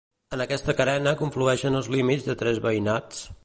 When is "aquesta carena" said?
0.45-1.13